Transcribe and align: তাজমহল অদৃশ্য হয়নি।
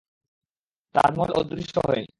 তাজমহল 0.95 1.31
অদৃশ্য 1.33 1.75
হয়নি। 1.87 2.07